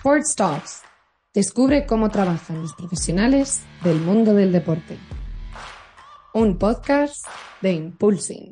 [0.00, 0.82] Sports Talks.
[1.34, 4.96] Descubre cómo trabajan los profesionales del mundo del deporte.
[6.32, 7.26] Un podcast
[7.60, 8.50] de Impulsing.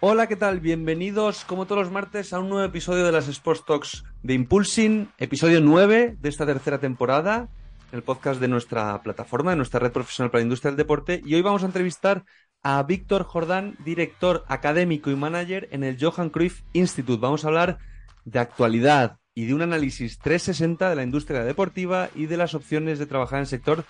[0.00, 0.60] Hola, ¿qué tal?
[0.60, 5.10] Bienvenidos, como todos los martes, a un nuevo episodio de las Sports Talks de Impulsing,
[5.16, 7.48] episodio 9 de esta tercera temporada,
[7.90, 11.22] el podcast de nuestra plataforma, de nuestra red profesional para la industria del deporte.
[11.24, 12.26] Y hoy vamos a entrevistar
[12.62, 17.22] a Víctor Jordán, director académico y manager en el Johan Cruyff Institute.
[17.22, 17.78] Vamos a hablar
[18.26, 22.98] de actualidad y de un análisis 360 de la industria deportiva y de las opciones
[22.98, 23.84] de trabajar en el sector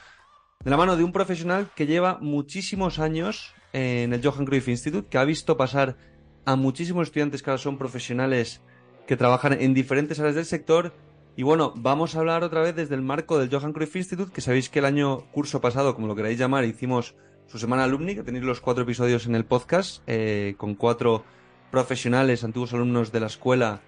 [0.63, 5.09] de la mano de un profesional que lleva muchísimos años en el Johan Cruyff Institute,
[5.09, 5.97] que ha visto pasar
[6.45, 8.61] a muchísimos estudiantes que ahora son profesionales
[9.07, 10.93] que trabajan en diferentes áreas del sector.
[11.35, 14.43] Y bueno, vamos a hablar otra vez desde el marco del Johan Cruyff Institute, que
[14.43, 17.15] sabéis que el año curso pasado, como lo queráis llamar, hicimos
[17.47, 21.25] su semana alumni, que tenéis los cuatro episodios en el podcast, eh, con cuatro
[21.71, 23.81] profesionales, antiguos alumnos de la escuela,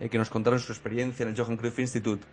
[0.00, 2.24] eh, que nos contaron su experiencia en el Johan Cruyff Institute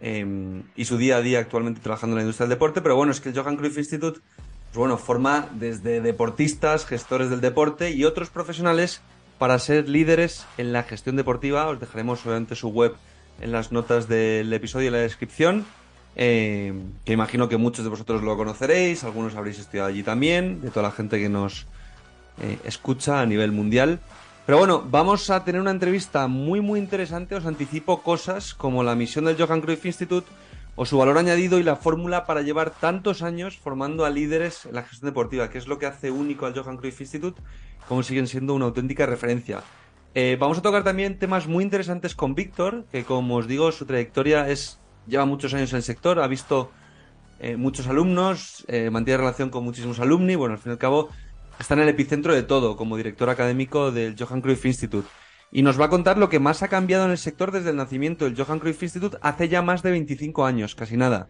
[0.00, 2.80] em, y su día a día actualmente trabajando en la industria del deporte.
[2.80, 7.40] Pero bueno, es que el Johan Cruyff Institute, pues bueno, forma desde deportistas, gestores del
[7.40, 9.00] deporte y otros profesionales
[9.38, 11.66] para ser líderes en la gestión deportiva.
[11.68, 12.94] Os dejaremos obviamente su web
[13.40, 15.64] en las notas del episodio y en la descripción.
[16.16, 20.70] Eh, que imagino que muchos de vosotros lo conoceréis, algunos habréis estudiado allí también, de
[20.70, 21.66] toda la gente que nos
[22.42, 24.00] eh, escucha a nivel mundial.
[24.50, 28.96] Pero bueno, vamos a tener una entrevista muy muy interesante, os anticipo cosas como la
[28.96, 30.26] misión del Johan Cruyff Institute
[30.74, 34.74] o su valor añadido y la fórmula para llevar tantos años formando a líderes en
[34.74, 37.40] la gestión deportiva, que es lo que hace único al Johan Cruyff Institute,
[37.86, 39.62] como siguen siendo una auténtica referencia.
[40.16, 43.86] Eh, vamos a tocar también temas muy interesantes con Víctor, que como os digo, su
[43.86, 46.72] trayectoria es lleva muchos años en el sector, ha visto
[47.38, 51.08] eh, muchos alumnos, eh, mantiene relación con muchísimos alumni, bueno, al fin y al cabo
[51.60, 55.06] está en el epicentro de todo como director académico del Johan Cruyff Institute.
[55.52, 57.76] Y nos va a contar lo que más ha cambiado en el sector desde el
[57.76, 61.28] nacimiento del Johan Cruyff Institute hace ya más de 25 años, casi nada.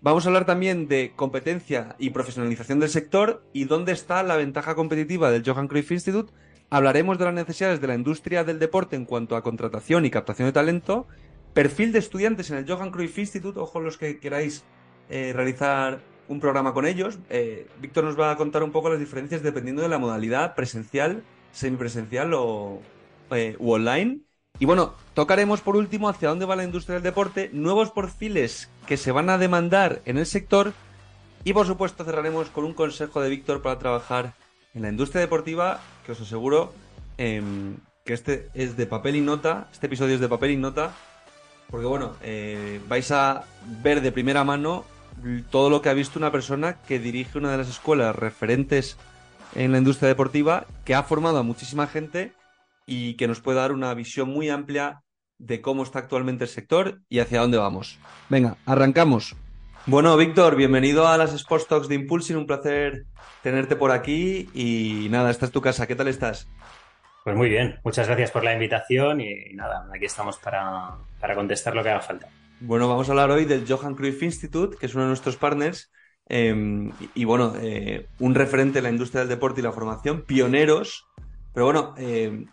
[0.00, 4.74] Vamos a hablar también de competencia y profesionalización del sector y dónde está la ventaja
[4.74, 6.32] competitiva del Johan Cruyff Institute.
[6.70, 10.46] Hablaremos de las necesidades de la industria del deporte en cuanto a contratación y captación
[10.46, 11.06] de talento
[11.54, 14.64] perfil de estudiantes en el Johan Cruyff Institute, ojo los que queráis
[15.08, 17.18] eh, realizar un programa con ellos.
[17.30, 21.22] Eh, Víctor nos va a contar un poco las diferencias dependiendo de la modalidad presencial,
[21.52, 22.80] semipresencial o
[23.30, 24.20] eh, online.
[24.60, 28.96] Y bueno, tocaremos por último hacia dónde va la industria del deporte, nuevos perfiles que
[28.96, 30.72] se van a demandar en el sector
[31.44, 34.34] y por supuesto cerraremos con un consejo de Víctor para trabajar
[34.74, 36.72] en la industria deportiva que os aseguro
[37.18, 40.92] em, que este es de papel y nota, este episodio es de papel y nota
[41.70, 43.44] porque bueno, eh, vais a
[43.82, 44.84] ver de primera mano
[45.50, 48.96] todo lo que ha visto una persona que dirige una de las escuelas referentes
[49.54, 52.32] en la industria deportiva, que ha formado a muchísima gente
[52.86, 55.02] y que nos puede dar una visión muy amplia
[55.38, 57.98] de cómo está actualmente el sector y hacia dónde vamos.
[58.28, 59.36] Venga, arrancamos.
[59.86, 63.06] Bueno, Víctor, bienvenido a las Sports Talks de Impulsing, un placer
[63.42, 66.48] tenerte por aquí y nada, esta es tu casa, ¿qué tal estás?
[67.24, 70.98] Pues muy bien, muchas gracias por la invitación y, nada, aquí estamos para,
[71.34, 72.28] contestar lo que haga falta.
[72.60, 75.92] Bueno, vamos a hablar hoy del Johan Cruyff Institute, que es uno de nuestros partners
[76.26, 81.06] em, y, bueno, eh, un referente en la industria del deporte y la formación, pioneros,
[81.54, 82.46] pero bueno, em,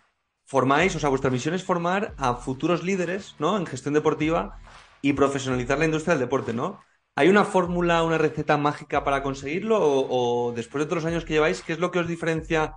[0.44, 3.56] formáis, o sea, vuestra misión es formar a futuros líderes, ¿no?
[3.56, 4.58] En gestión deportiva
[5.02, 6.80] y profesionalizar la industria del deporte, ¿no?
[7.16, 9.78] ¿Hay una fórmula, una receta mágica para conseguirlo?
[9.80, 12.74] O, o, después de todos los años que lleváis, qué es lo que os diferencia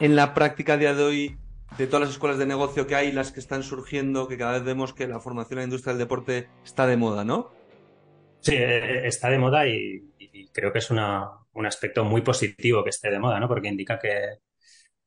[0.00, 1.38] en la práctica a día de hoy
[1.78, 4.64] de todas las escuelas de negocio que hay, las que están surgiendo, que cada vez
[4.64, 7.50] vemos que la formación en la industria del deporte está de moda, ¿no?
[8.40, 10.10] Sí, eh, eh, está de moda y,
[10.52, 10.98] creo que es un
[11.66, 13.48] aspecto muy positivo que esté de moda, ¿no?
[13.48, 14.38] Porque indica que,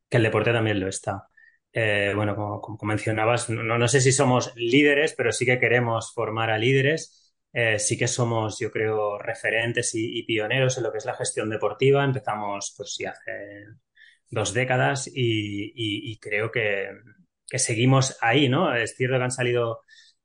[0.09, 1.27] el deporte también lo está.
[1.73, 6.49] Eh, bueno, como, mencionabas, no, no, sé si somos líderes, pero sí que queremos formar
[6.49, 7.33] a líderes.
[7.77, 12.03] sí que somos, yo creo, referentes y, pioneros en lo que es la gestión deportiva.
[12.03, 13.65] Empezamos, pues sí, hace
[14.29, 16.89] dos décadas y, creo que,
[17.47, 18.75] seguimos ahí, ¿no?
[18.75, 19.81] Es cierto que han salido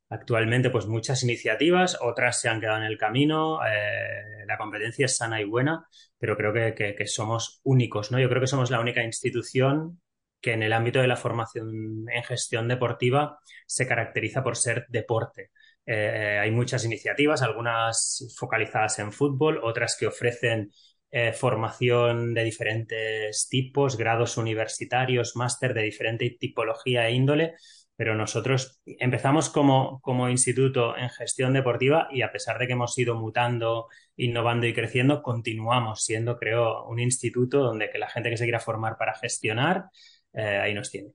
[0.09, 5.17] actualmente pues muchas iniciativas, otras se han quedado en el camino, eh, la competencia es
[5.17, 5.87] sana y buena,
[6.19, 8.19] pero creo que, somos únicos, ¿no?
[8.19, 10.01] Yo creo que somos la única institución
[10.41, 15.51] que en el ámbito de la formación en gestión deportiva se caracteriza por ser deporte.
[15.87, 20.71] Eh, hay muchas iniciativas, algunas focalizadas en fútbol, otras que ofrecen
[21.11, 27.55] eh, formación de diferentes tipos, grados universitarios, máster de diferente tipología e índole,
[27.97, 32.97] pero nosotros empezamos como, como instituto en gestión deportiva y a pesar de que hemos
[32.97, 38.39] ido mutando, innovando y creciendo, continuamos siendo, creo, un instituto donde que la gente que
[38.39, 39.85] se quiera formar para gestionar,
[40.33, 41.11] eh, ahí nos tiene.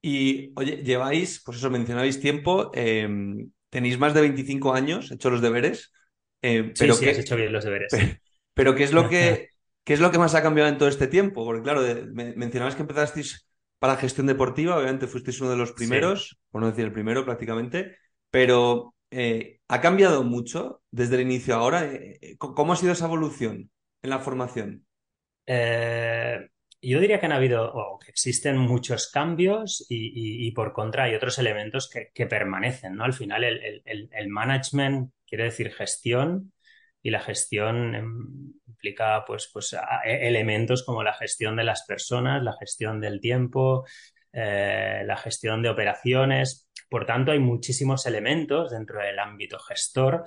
[0.00, 2.70] Y, oye, lleváis, pues eso, mencionabais tiempo.
[2.72, 5.92] Em, tenéis más de 25 años, hecho los deberes.
[6.40, 7.92] Eh, pero sí, has hecho bien los deberes.
[8.58, 9.50] Pero, ¿qué, es lo que,
[9.84, 11.44] ¿qué es lo que más ha cambiado en todo este tiempo?
[11.44, 11.80] Porque claro,
[12.12, 16.84] mencionabas que empezasteis para gestión deportiva, obviamente fuisteis uno de los primeros, por no decir
[16.84, 17.96] el primero prácticamente,
[18.32, 21.84] pero eh, ¿ha cambiado mucho desde el inicio a ahora?
[21.84, 23.70] Eh, ¿Cómo ha sido esa evolución
[24.02, 24.84] en la formación?
[26.80, 31.38] yo diría que han habido, o que existen muchos cambios y, por contra hay otros
[31.38, 33.04] elementos que, permanecen, ¿no?
[33.04, 36.52] Al final el, el management quiere decir gestión
[37.02, 39.74] y la gestión em, implica pues, pues
[40.04, 43.84] e, elementos como la gestión de las personas, la gestión del tiempo,
[44.32, 46.68] eh, la gestión de operaciones.
[46.88, 50.24] Por tanto, hay muchísimos elementos dentro del ámbito gestor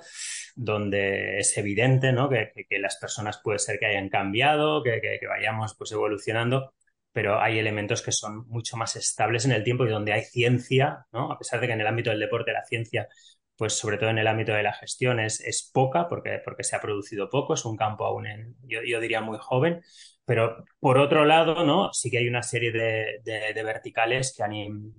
[0.54, 2.28] donde es evidente ¿no?
[2.28, 6.74] que, las personas puede ser que hayan cambiado, que, que, vayamos pues, evolucionando,
[7.12, 11.06] pero hay elementos que son mucho más estables en el tiempo y donde hay ciencia,
[11.12, 11.32] ¿no?
[11.32, 13.08] a pesar de que en el ámbito del deporte la ciencia
[13.56, 16.80] pues sobre todo en el ámbito de la gestión es, poca porque, porque se ha
[16.80, 19.82] producido poco, es un campo aún, en, yo, diría, muy joven,
[20.24, 21.92] pero por otro lado, ¿no?
[21.92, 24.52] Sí que hay una serie de, verticales que han,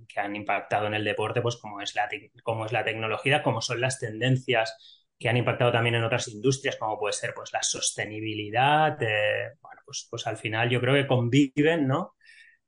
[0.07, 2.09] que han, impactado en el deporte, pues como es, la,
[2.43, 6.75] como es la tecnología, como son las tendencias que han impactado también en otras industrias,
[6.77, 11.07] como puede ser pues la sostenibilidad, eh, bueno, pues, pues al final yo creo que
[11.07, 12.15] conviven, ¿no?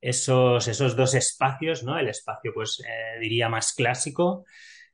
[0.00, 1.98] Esos, esos dos espacios, ¿no?
[1.98, 4.44] El espacio, pues eh, diría más clásico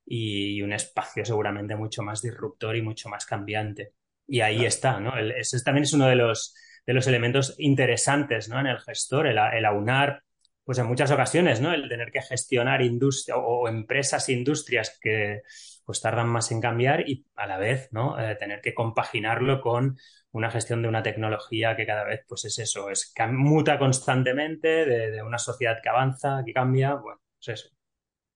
[0.04, 3.94] y un espacio seguramente mucho más disruptor y mucho más cambiante.
[4.26, 5.16] Y ahí está, ¿no?
[5.18, 6.54] ese también es uno de los,
[6.86, 8.58] de los elementos interesantes, ¿no?
[8.60, 10.22] En el gestor, el, aunar,
[10.64, 11.72] pues en muchas ocasiones, ¿no?
[11.72, 15.42] El tener que gestionar industria o, empresas, industrias que
[15.84, 18.18] pues tardan más en cambiar y a la vez, ¿no?
[18.18, 19.98] Eh, tener que compaginarlo con
[20.30, 25.10] una gestión de una tecnología que cada vez, pues es eso, es muta constantemente, de,
[25.10, 27.81] de una sociedad que avanza, que cambia, bueno, pues eso.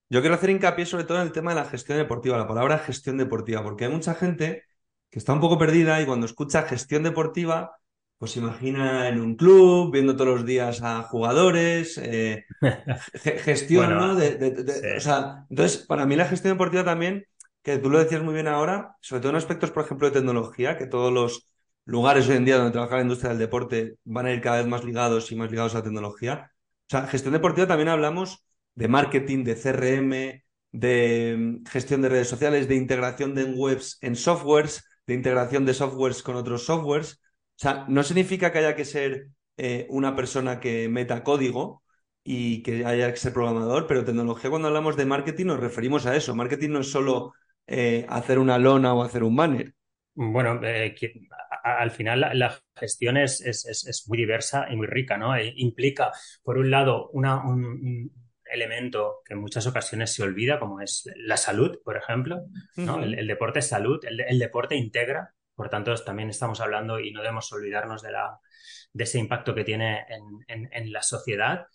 [0.09, 2.79] Yo quiero hacer hincapié sobre todo en el tema de la gestión deportiva, la palabra
[2.79, 4.63] gestión deportiva, porque hay mucha gente
[5.11, 7.77] que está un poco perdida y cuando escucha gestión deportiva,
[8.19, 12.45] pues imagina en un club, viendo todos los días a jugadores, eh,
[13.45, 14.13] gestión, ¿no?
[14.17, 17.27] o sea, entonces, para mí la gestión deportiva también,
[17.63, 20.77] que tú lo decías muy bien ahora, sobre todo en aspectos, por ejemplo, de tecnología,
[20.77, 21.49] que todos los
[21.85, 24.67] lugares hoy en día donde trabaja la industria del deporte van a ir cada vez
[24.67, 26.53] más ligados y más ligados a la tecnología.
[26.53, 28.46] O sea, gestión deportiva también hablamos
[28.77, 34.15] de marketing, de CRM, de mm, gestión de redes sociales, de integración de webs en
[34.15, 37.21] softwares, de integración de softwares con otros softwares.
[37.57, 41.83] O sea, no significa que haya que ser eh, una persona que meta código
[42.23, 46.15] y que haya que ser programador, pero tecnología cuando hablamos de marketing nos referimos a
[46.17, 46.35] eso.
[46.35, 47.33] Marketing no es solo
[47.67, 49.73] eh, hacer una lona o hacer un banner.
[50.15, 50.95] Bueno, eh,
[51.63, 55.33] al final la, gestión es, es, muy diversa y muy rica, ¿no?
[55.41, 56.11] implica,
[56.43, 58.11] por un lado, una, un,
[58.51, 62.45] elemento que en muchas ocasiones se olvida, como es la salud, por ejemplo.
[62.77, 63.03] ¿no?
[63.03, 67.53] el, deporte es salud, el, deporte integra, por tanto también estamos hablando y no debemos
[67.53, 68.39] olvidarnos de, la,
[68.93, 70.05] de ese impacto que tiene
[70.49, 71.67] en, en, la sociedad,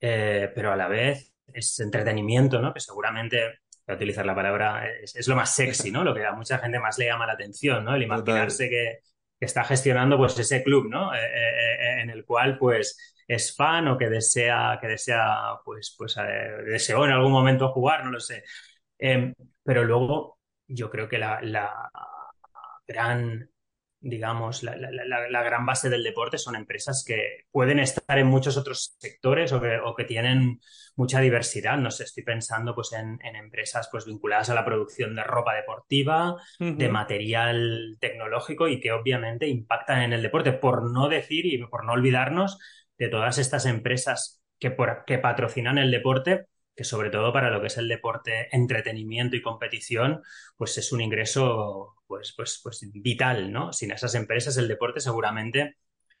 [0.00, 2.74] eh, pero a la vez es entretenimiento, ¿no?
[2.74, 6.04] que seguramente voy a utilizar la palabra, es, lo más sexy, ¿no?
[6.04, 7.94] Lo que a mucha gente más le llama la atención, ¿no?
[7.94, 8.98] El imaginarse que,
[9.40, 11.14] que, está gestionando pues ese club, ¿no?
[11.14, 16.16] Eh, eh, en el cual pues es fan o que desea, que desea, pues, pues
[16.16, 18.42] eh, deseó en algún momento jugar, no lo sé.
[18.98, 21.38] Em, pero luego yo creo que la,
[22.86, 23.50] gran,
[24.00, 29.52] digamos, la, gran base del deporte son empresas que pueden estar en muchos otros sectores
[29.52, 30.60] o que, tienen
[30.96, 31.76] mucha diversidad.
[31.76, 36.36] No sé, estoy pensando pues en, empresas pues vinculadas a la producción de ropa deportiva,
[36.58, 41.84] de material tecnológico y que obviamente impactan en el deporte, por no decir y por
[41.84, 42.58] no olvidarnos
[42.98, 44.76] de todas estas empresas que,
[45.06, 49.42] que patrocinan el deporte, que sobre todo para lo que es el deporte, entretenimiento y
[49.42, 50.22] competición,
[50.56, 53.72] pues es un ingreso pues, pues, pues vital, ¿no?
[53.72, 55.76] Sin esas empresas el deporte seguramente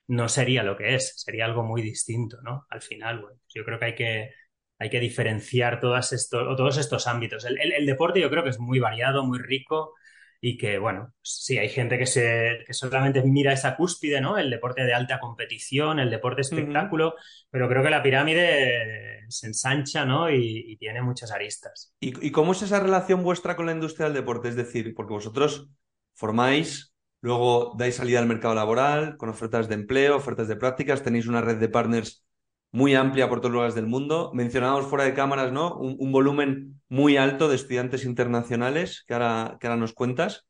[0.08, 2.66] no sería lo que es, sería algo muy distinto, ¿no?
[2.70, 4.30] Al final, bueno, yo creo que hay que,
[4.78, 7.44] hay que diferenciar todas esto, todos estos ámbitos.
[7.44, 9.94] el, deporte yo creo que es muy variado, muy rico,
[10.40, 14.38] y que, bueno, sí, hay gente que, se, que solamente mira esa cúspide, ¿no?
[14.38, 17.14] El deporte de alta competición, el deporte espectáculo,
[17.50, 20.30] pero creo que la pirámide se ensancha, ¿no?
[20.30, 21.92] Y, tiene muchas aristas.
[22.00, 24.48] ¿Y, cómo es esa relación vuestra con la industria del deporte?
[24.48, 25.68] Es decir, porque vosotros
[26.14, 31.26] formáis, luego dais salida al mercado laboral con ofertas de empleo, ofertas de prácticas, tenéis
[31.26, 32.24] una red de partners
[32.70, 34.30] muy amplia por todos lugares del mundo.
[34.34, 35.76] Mencionamos fuera de cámaras, ¿no?
[35.76, 40.46] Un, volumen muy alto de estudiantes internacionales que ahora, que ahora nos cuentas.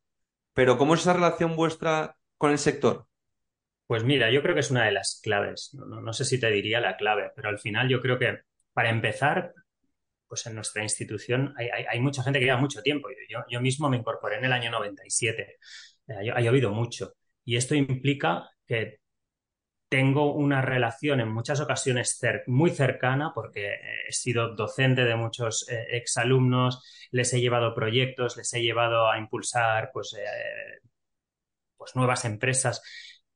[0.52, 3.06] Pero ¿cómo es esa relación vuestra con el sector?
[3.86, 5.74] Pues mira, yo creo que es una de las claves.
[5.74, 8.40] No, sé si te diría la clave, pero al final yo creo que
[8.72, 9.54] para empezar
[10.26, 13.08] pues en nuestra institución hay, mucha gente que lleva mucho tiempo.
[13.30, 15.56] Yo, yo, mismo me incorporé en el año 97.
[16.08, 17.14] Eh, ha llovido mucho.
[17.46, 18.98] Y esto implica que
[19.88, 23.74] tengo una relación en muchas ocasiones muy cercana porque
[24.08, 29.18] he sido docente de muchos eh, exalumnos, les he llevado proyectos, les he llevado a
[29.18, 30.80] impulsar pues, eh,
[31.76, 32.82] pues nuevas empresas.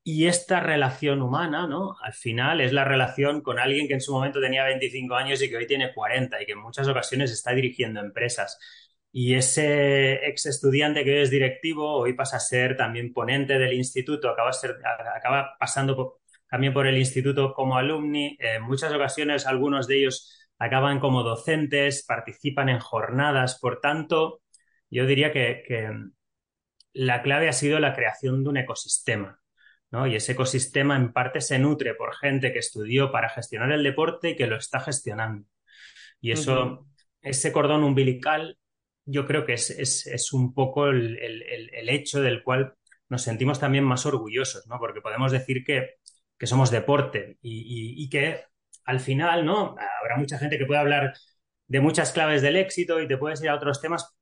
[0.05, 1.95] Y esta relación humana, ¿no?
[2.03, 5.49] Al final es la relación con alguien que en su momento tenía 25 años y
[5.49, 8.59] que hoy tiene 40 y que en muchas ocasiones está dirigiendo empresas.
[9.13, 13.75] Y ese ex estudiante que hoy es directivo, hoy pasa a ser también ponente del
[13.75, 14.79] instituto, acaba, ser,
[15.15, 16.22] acaba pasando
[16.53, 18.37] también por el instituto como alumni.
[18.39, 23.59] En muchas ocasiones algunos de ellos acaban como docentes, participan en jornadas.
[23.59, 24.43] Por tanto,
[24.91, 25.91] yo diría que, que
[26.93, 29.41] la clave ha sido la creación de un ecosistema.
[29.91, 30.07] ¿no?
[30.07, 34.31] Y ese ecosistema en parte se nutre por gente que estudió para gestionar el deporte
[34.31, 35.49] y que lo está gestionando.
[36.21, 36.87] Y eso,
[37.23, 38.59] ese cordón umbilical
[39.07, 41.19] yo creo que es, un poco el,
[41.89, 42.75] hecho del cual
[43.09, 44.79] nos sentimos también más orgullosos, ¿no?
[44.79, 45.97] Porque podemos decir que,
[46.47, 48.45] somos deporte y, que
[48.85, 49.77] al final, ¿no?
[50.01, 51.15] Habrá mucha gente que puede hablar
[51.67, 54.15] de muchas claves del éxito y te puedes ir a otros temas,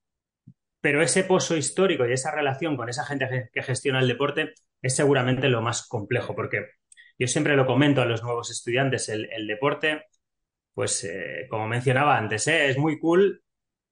[0.80, 4.96] pero ese pozo histórico y esa relación con esa gente que gestiona el deporte es
[4.96, 6.66] seguramente lo más complejo, porque
[7.18, 10.04] yo siempre lo comento a los nuevos estudiantes, el, deporte,
[10.74, 12.68] pues eh, como mencionaba antes, ¿eh?
[12.70, 13.42] es muy cool,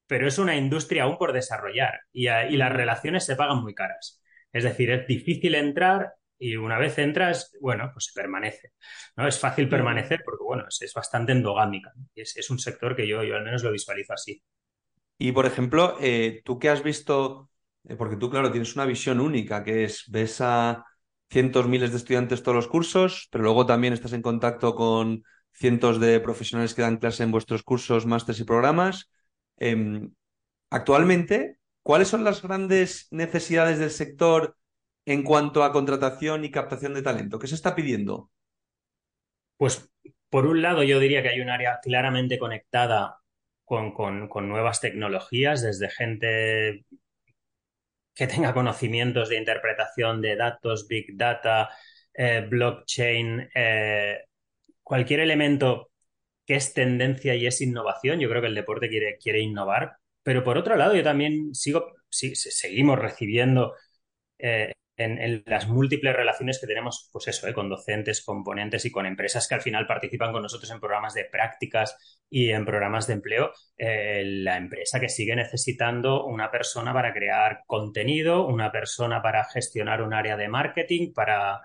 [0.07, 4.23] pero es una industria aún por desarrollar y, las relaciones se pagan muy caras.
[4.53, 8.73] Es decir, es difícil entrar y una vez entras, bueno, pues se permanece.
[9.17, 9.27] ¿no?
[9.27, 11.93] Es fácil permanecer porque, bueno, es, bastante endogámica.
[12.15, 14.43] Es, un sector que yo, yo al menos lo visualizo así.
[15.19, 17.51] Y, por ejemplo, eh, tú que has visto,
[17.89, 20.85] eh, porque tú, claro, tienes una visión única, que es, ves a
[21.31, 25.99] cientos, miles de estudiantes todos los cursos, pero luego también estás en contacto con cientos
[26.01, 29.11] de profesionales que dan clase en vuestros cursos, másteres y programas.
[29.57, 30.13] Em,
[30.71, 34.58] actualmente, ¿cuáles son las grandes necesidades del sector
[35.09, 37.39] en cuanto a contratación y captación de talento?
[37.39, 38.31] ¿Qué se está pidiendo?
[39.57, 39.91] Pues
[40.29, 43.19] por un lado yo diría que hay un área claramente conectada
[43.65, 43.95] con,
[44.49, 46.85] nuevas tecnologías, desde gente
[48.15, 51.71] que tenga conocimientos de interpretación de datos, big data,
[52.13, 54.25] eh, blockchain, eh,
[54.83, 55.91] cualquier elemento
[56.45, 58.21] que es tendencia y es innovación.
[58.21, 59.97] Yo creo que el deporte quiere, quiere innovar.
[60.23, 63.75] Pero por otro lado, yo también sigo, sí, seguimos recibiendo
[64.39, 69.07] eh, en, las múltiples relaciones que tenemos, pues eso, eh, con docentes, componentes y con
[69.07, 73.15] empresas que al final participan con nosotros en programas de prácticas y en programas de
[73.15, 79.45] empleo, eh, la empresa que sigue necesitando una persona para crear contenido, una persona para
[79.45, 81.61] gestionar un área de marketing, para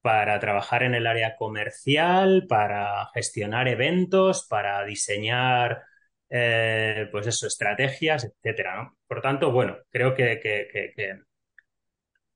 [0.00, 5.82] para trabajar en el área comercial, para gestionar eventos, para diseñar,
[6.30, 10.40] eh, pues eso, estrategias, etcétera, Por tanto, bueno, creo que,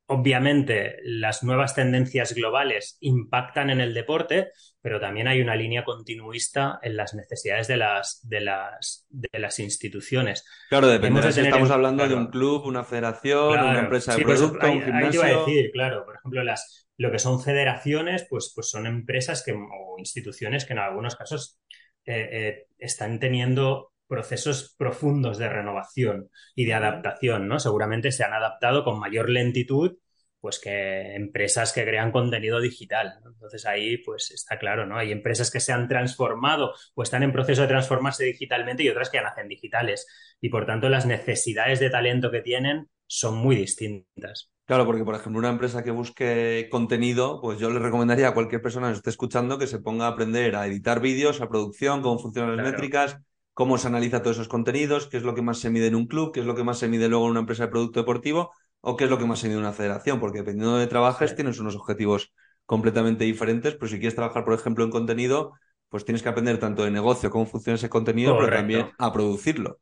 [0.07, 6.79] obviamente las nuevas tendencias globales impactan en el deporte, pero también hay una línea continuista
[6.83, 10.45] en las necesidades de las, de las, de las instituciones.
[10.69, 14.41] Claro, depende de si estamos hablando de un club, una federación, una empresa de pues,
[14.41, 15.23] producto, un gimnasio.
[15.23, 19.53] a decir, claro, por ejemplo, las, lo que son federaciones, pues, pues son empresas que,
[19.53, 21.61] o instituciones que en algunos casos
[22.05, 27.59] eh, eh, están teniendo procesos profundos de renovación y de adaptación, ¿no?
[27.59, 29.97] Seguramente se han adaptado con mayor lentitud
[30.43, 33.15] pues que empresas que crean contenido digital.
[33.25, 34.99] Entonces ahí pues está claro, ¿no?
[34.99, 39.09] Hay empresas que se han transformado o están en proceso de transformarse digitalmente y otras
[39.09, 40.05] que ya nacen digitales.
[40.41, 44.51] Y por tanto las necesidades de talento que tienen son muy distintas.
[44.65, 48.63] Claro, porque por ejemplo una empresa que busque contenido, pues yo le recomendaría a cualquier
[48.63, 52.19] persona que esté escuchando que se ponga a aprender a editar vídeos, a producción, cómo
[52.19, 53.17] funcionan las métricas,
[53.55, 56.07] cómo se analiza todos esos contenidos, qué es lo que más se mide en un
[56.07, 58.53] club, qué es lo que más se mide luego en una empresa de producto deportivo
[58.81, 60.91] o qué es lo que más se mide en una federación, porque dependiendo de dónde
[60.91, 62.33] trabajes tienes unos objetivos
[62.67, 65.53] completamente diferentes, pero si quieres trabajar, por ejemplo, en contenido,
[65.89, 69.79] pues tienes que aprender tanto de negocio, cómo funciona ese contenido, pero también a producirlo.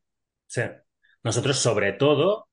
[0.46, 0.62] Sí.
[1.22, 2.48] Nosotros, sobre todo,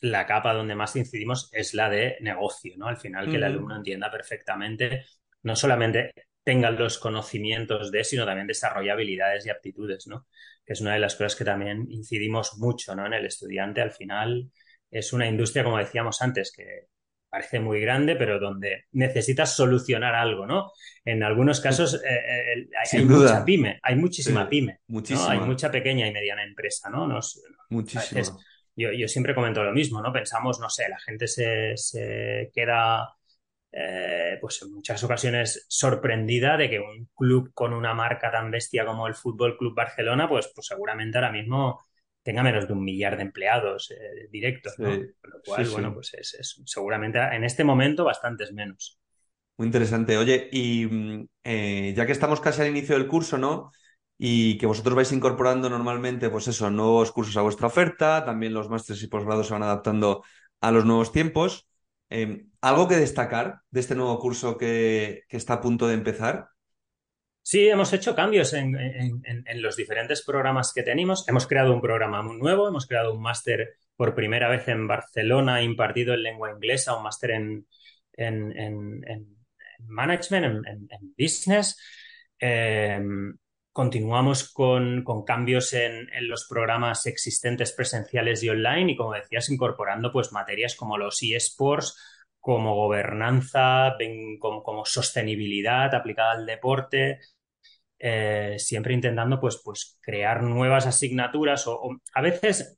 [0.00, 2.86] la capa donde más incidimos es la de negocio, ¿no?
[2.86, 5.06] Al final que el alumno entienda perfectamente,
[5.42, 10.26] no solamente tenga los conocimientos de, sino también desarrolla habilidades y aptitudes, ¿no?
[10.64, 13.06] Que es una de las cosas que también incidimos mucho, ¿no?
[13.06, 14.50] En el estudiante, al final,
[14.90, 16.86] es una industria, como decíamos antes, que
[17.28, 20.72] parece muy grande, pero donde necesitas solucionar algo, ¿no?
[21.04, 24.80] En algunos casos eh, eh, hay, mucha pyme, hay muchísima pyme,
[25.28, 27.06] Hay mucha pequeña y mediana empresa, ¿no?
[27.06, 28.40] Nos, Muchísimo
[28.76, 30.12] yo, siempre comento lo mismo, ¿no?
[30.12, 33.14] Pensamos, no sé, la gente se, queda
[33.72, 38.84] eh, pues en muchas ocasiones sorprendida de que un club con una marca tan bestia
[38.84, 41.80] como el Fútbol Club Barcelona, pues, pues seguramente ahora mismo
[42.22, 44.90] tenga menos de un millar de empleados eh, directos, ¿no?
[44.90, 48.98] Con lo cual, bueno, pues es, seguramente en este momento bastantes menos.
[49.56, 50.16] Muy interesante.
[50.18, 53.70] Oye, y mm, eh, ya que estamos casi al inicio del curso, ¿no?
[54.18, 58.68] Y que vosotros vais incorporando normalmente, pues eso, nuevos cursos a vuestra oferta, también los
[58.68, 60.24] másteres y posgrados se van adaptando
[60.60, 61.69] a los nuevos tiempos.
[62.10, 66.48] Em, ¿Algo que destacar de este nuevo curso que, está a punto de empezar?
[67.40, 68.76] Sí, hemos hecho cambios en,
[69.54, 71.26] los diferentes programas que tenemos.
[71.28, 75.62] Hemos creado un programa muy nuevo, hemos creado un máster por primera vez en Barcelona
[75.62, 77.66] impartido en lengua inglesa, un máster en,
[79.86, 81.78] management, en, business.
[82.38, 83.36] Em,
[83.80, 90.32] continuamos con, cambios en, los programas existentes presenciales y online y, como decías, incorporando pues
[90.32, 91.96] materias como los eSports,
[92.38, 93.96] como gobernanza,
[94.38, 97.20] como, sostenibilidad aplicada al deporte,
[97.98, 101.80] eh, siempre intentando pues, pues crear nuevas asignaturas o,
[102.12, 102.76] a veces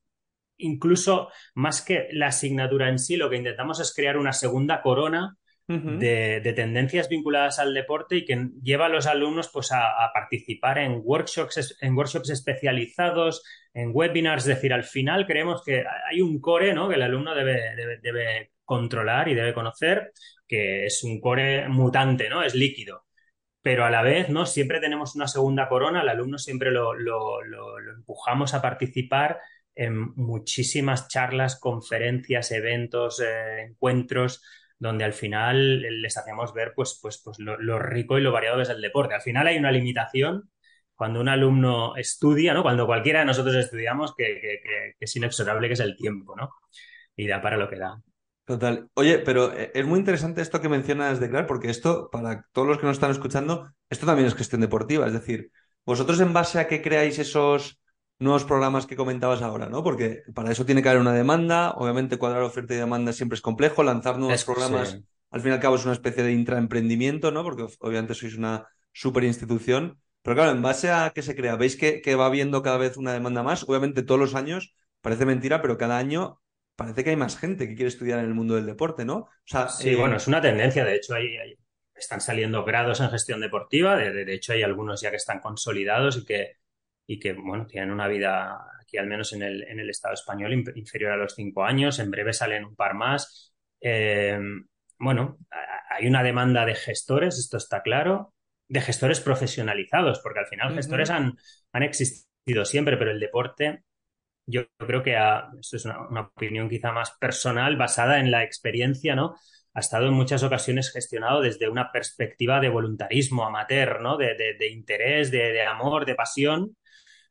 [0.59, 5.37] incluso más que la asignatura en sí, lo que intentamos es crear una segunda corona
[5.69, 11.01] de, tendencias vinculadas al deporte y que lleva a los alumnos pues, a, participar en
[11.03, 13.43] workshops, en workshops especializados,
[13.73, 14.47] en webinars.
[14.47, 16.89] Es decir, al final creemos que hay un core ¿no?
[16.89, 20.13] que el alumno debe, debe, controlar y debe conocer,
[20.47, 22.43] que es un core mutante, ¿no?
[22.43, 23.05] es líquido
[23.63, 24.45] pero a la vez, ¿no?
[24.45, 26.93] Siempre tenemos una segunda corona, el alumno siempre lo,
[27.97, 29.39] empujamos a participar
[29.75, 34.43] en muchísimas charlas, conferencias, eventos, eh, encuentros
[34.83, 38.65] donde al final les hacemos ver pues, pues, pues lo, rico y lo variado que
[38.65, 39.15] es el deporte.
[39.15, 40.51] Al final hay una limitación
[40.97, 42.65] cuando un alumno estudia, ¿no?
[42.65, 44.61] Cuando cualquiera de nosotros estudiamos, que,
[44.99, 46.51] es inexorable, que es el tiempo, ¿no?
[47.15, 48.03] Y da para lo que da.
[48.45, 48.89] Total.
[48.95, 52.67] Oye, pero eh, es muy interesante esto que mencionas de Clar, porque esto, para todos
[52.67, 55.07] los que nos están escuchando, esto también es cuestión deportiva.
[55.07, 55.53] Es decir,
[55.87, 57.81] vosotros en base a qué creáis esos
[58.23, 59.83] nuevos programas que comentabas ahora, ¿no?
[59.83, 63.43] Porque para eso tiene que haber una demanda, obviamente cuadrar oferta y demanda siempre es
[63.43, 64.99] complejo, lanzar nuevos programas,
[65.31, 67.43] al fin y al cabo es una especie de intraemprendimiento, ¿no?
[67.43, 71.77] Porque obviamente sois una super institución, pero claro, en base a qué se crea, ¿veis
[71.77, 73.65] que, que va habiendo cada vez una demanda más?
[73.65, 76.41] Obviamente todos los años, parece mentira, pero cada año
[76.77, 79.17] parece que hay más gente que quiere estudiar en el mundo del deporte, ¿no?
[79.17, 81.57] O sea, sí, eh, bueno, es una tendencia, de hecho hay,
[81.95, 86.25] están saliendo grados en gestión deportiva, de, hecho hay algunos ya que están consolidados y
[86.25, 86.57] que
[87.07, 90.53] y que, bueno, tienen una vida aquí, al menos en el, en el Estado español,
[90.75, 91.99] inferior a los cinco años.
[91.99, 93.55] En breve salen un par más.
[93.81, 94.39] Eh,
[94.99, 95.39] bueno,
[95.91, 98.35] hay una demanda de gestores, esto está claro,
[98.69, 101.37] de gestores profesionalizados, porque al final gestores han,
[101.73, 103.83] han existido siempre, pero el deporte,
[104.47, 105.17] yo creo que,
[105.61, 109.35] esto es una, opinión quizá más personal, basada en la experiencia, ¿no?
[109.75, 114.17] Ha estado en muchas ocasiones gestionado desde una perspectiva de voluntarismo amateur, ¿no?
[114.17, 116.77] De, de, interés, de, de, amor, de pasión,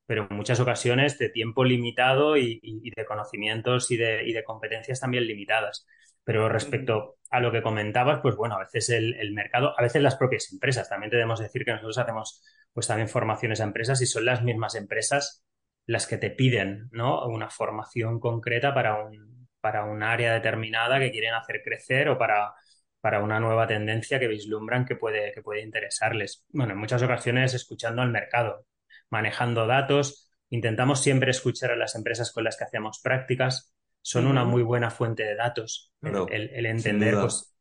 [0.05, 2.59] pero en muchas ocasiones de tiempo limitado y,
[2.95, 5.87] de conocimientos y de, competencias también limitadas.
[6.23, 10.15] Pero respecto a lo que comentabas, pues bueno, a veces el, mercado, a veces las
[10.15, 14.25] propias empresas, también debemos decir que nosotros hacemos pues también formaciones a empresas y son
[14.25, 15.43] las mismas empresas
[15.85, 17.25] las que te piden, ¿no?
[17.27, 22.53] Una formación concreta para un, para un área determinada que quieren hacer crecer o para,
[22.99, 26.45] para una nueva tendencia que vislumbran que puede, que puede interesarles.
[26.49, 28.65] Bueno, en muchas ocasiones escuchando al mercado
[29.11, 30.31] manejando datos.
[30.49, 33.73] Intentamos siempre escuchar a las empresas con las que hacemos prácticas.
[34.01, 35.93] Son una muy buena fuente de datos.
[36.01, 37.53] el, entender pues,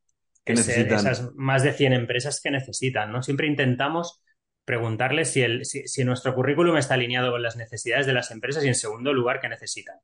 [0.46, 3.12] esas más de 100 empresas que necesitan.
[3.12, 3.22] ¿no?
[3.22, 4.22] Siempre intentamos
[4.64, 8.68] preguntarles si, el, si, nuestro currículum está alineado con las necesidades de las empresas y,
[8.68, 9.96] en segundo lugar, qué necesitan.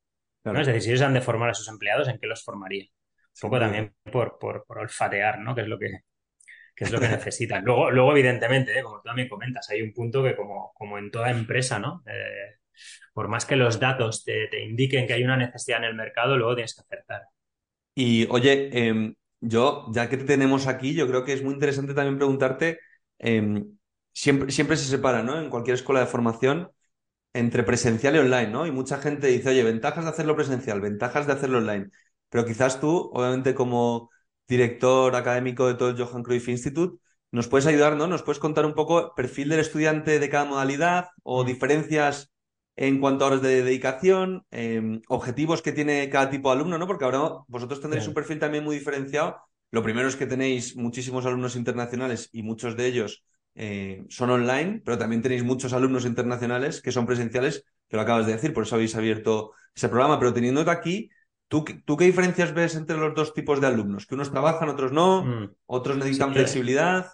[0.44, 0.61] ¿no?
[0.61, 2.85] Es decir, si ellos han de formar a sus empleados, ¿en qué los formaría?
[2.85, 5.54] Un poco también por, por, por olfatear, ¿no?
[5.54, 6.00] Que es lo que,
[6.77, 7.65] que es lo que necesitan.
[7.65, 8.83] Luego, luego evidentemente, ¿eh?
[8.83, 12.05] como tú también comentas, hay un punto que como, como en toda empresa, ¿no?
[12.07, 12.59] Eh,
[13.15, 16.55] por más que los datos te, indiquen que hay una necesidad en el mercado, luego
[16.55, 17.23] tienes que acertar.
[17.95, 21.95] Y oye, em, yo, ya que te tenemos aquí, yo creo que es muy interesante
[21.95, 22.79] también preguntarte,
[23.19, 23.79] em,
[24.12, 25.41] siempre, siempre se separa, ¿no?
[25.41, 26.71] En cualquier escuela de formación
[27.33, 28.67] entre presencial y online, ¿no?
[28.67, 31.89] Y mucha gente dice, oye, ventajas de hacerlo presencial, ventajas de hacerlo online.
[32.29, 34.11] Pero quizás tú, obviamente como
[34.48, 37.00] director académico de todo el Johan Cruyff Institute.
[37.32, 38.06] ¿Nos puedes ayudar, no?
[38.06, 41.46] ¿Nos puedes contar un poco el perfil del estudiante de cada modalidad o mm.
[41.46, 42.32] diferencias
[42.76, 46.87] en cuanto a horas de dedicación, em, objetivos que tiene cada tipo de alumno, ¿no?
[46.87, 49.38] Porque ahora vosotros tendréis un perfil también muy diferenciado.
[49.70, 54.82] Lo primero es que tenéis muchísimos alumnos internacionales y muchos de ellos eh, son online,
[54.85, 58.64] pero también tenéis muchos alumnos internacionales que son presenciales, que lo acabas de decir, por
[58.64, 60.18] eso habéis abierto ese programa.
[60.18, 61.09] Pero teniendo aquí,
[61.48, 64.06] ¿Tú, ¿Tú, qué diferencias ves entre los dos tipos de alumnos?
[64.06, 65.54] Que unos trabajan, otros no, Mm.
[65.66, 66.35] otros necesitan Sí.
[66.35, 67.06] flexibilidad.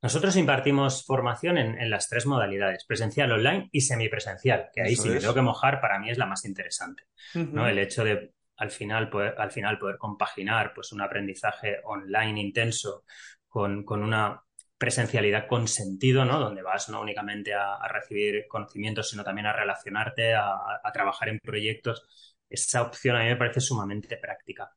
[0.00, 5.02] Nosotros impartimos formación en, en las tres modalidades, presencial, online y semipresencial, que ahí Eso
[5.02, 7.02] sí me tengo que mojar, para mí es la más interesante.
[7.34, 7.66] ¿no?
[7.66, 13.04] El hecho de al final poder, al final poder compaginar pues, un aprendizaje online intenso
[13.48, 14.40] con, con una
[14.76, 16.38] presencialidad con sentido, ¿no?
[16.38, 20.52] Donde vas no únicamente a, a recibir conocimientos, sino también a relacionarte, a,
[20.82, 22.27] a trabajar en proyectos.
[22.48, 24.70] Esa opción a mí me parece sumamente práctica.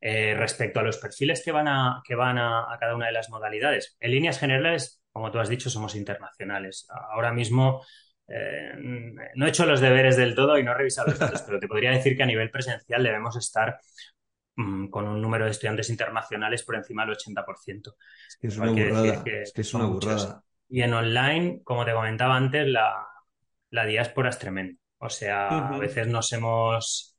[0.00, 3.12] Eh, respecto a los perfiles que van, a, que van a, a cada una de
[3.12, 6.86] las modalidades, en líneas generales, como tú has dicho, somos internacionales.
[6.90, 7.82] Ahora mismo
[8.28, 8.72] eh,
[9.34, 11.68] no he hecho los deberes del todo y no he revisado los datos, pero te
[11.68, 13.78] podría decir que a nivel presencial debemos estar
[14.56, 17.94] mm, con un número de estudiantes internacionales por encima del 80%.
[18.28, 19.24] Es que es una burrada.
[19.24, 20.42] que Es que es son una burrada.
[20.68, 23.06] Y en online, como te comentaba antes, la,
[23.70, 24.80] la diáspora es tremenda.
[24.98, 27.15] O sea, a veces nos hemos,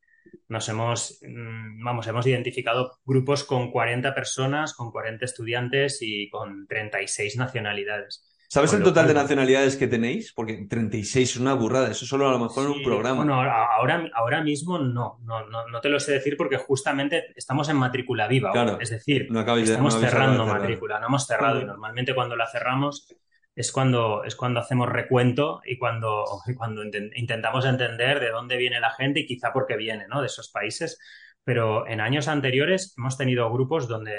[0.47, 6.67] nos hemos, mm, vamos, hemos identificado grupos con 40 personas, con 40 estudiantes y con
[6.67, 8.23] 36 nacionalidades.
[8.49, 10.31] ¿Sabes Con el total de nacionalidades que tenéis?
[10.31, 11.91] Porque 36 es una burrada.
[11.91, 13.17] Eso solo a lo mejor en un programa.
[13.17, 17.67] bueno, ahora, ahora mismo no, no, no, no te lo sé decir porque justamente estamos
[17.67, 18.53] en matrícula viva.
[18.53, 18.77] Claro.
[18.79, 22.47] Es decir, No acabáis de- estamos cerrando matrícula, no hemos cerrado y normalmente cuando la
[22.49, 23.13] cerramos
[23.57, 26.25] es cuando, es cuando hacemos recuento y cuando,
[26.57, 30.21] cuando inten- intentamos entender de dónde viene la gente y quizá por qué viene, ¿no?
[30.21, 30.99] De esos países.
[31.43, 34.13] Pero en años anteriores hemos tenido grupos donde,